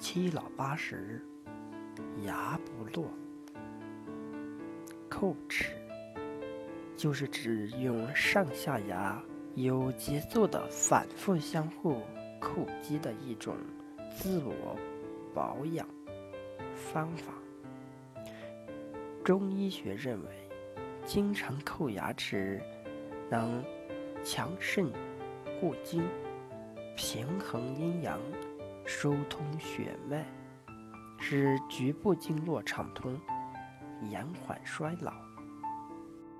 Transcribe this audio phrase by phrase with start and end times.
[0.00, 1.22] 七老八十，
[2.24, 3.06] 牙不落。
[5.10, 5.74] 叩齿
[6.96, 9.22] 就是指用上下牙
[9.54, 12.00] 有节奏的反复相互
[12.40, 13.54] 叩击的一种
[14.10, 14.74] 自我
[15.34, 15.86] 保养
[16.74, 17.34] 方法。
[19.22, 20.28] 中医学认为，
[21.04, 22.58] 经常叩牙齿
[23.30, 23.62] 能
[24.24, 24.90] 强肾
[25.60, 26.02] 固精、
[26.96, 28.18] 平衡阴阳。
[28.92, 30.24] 疏通血脉，
[31.20, 33.16] 使局部经络畅通，
[34.02, 35.29] 延缓衰老。